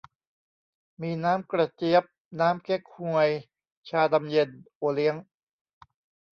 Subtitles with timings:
[1.01, 2.03] มีน้ำกระเจี๊ยบ
[2.39, 3.29] น้ำเก๊กฮวย
[3.89, 5.15] ชาดำเย็น โอเลี้ยง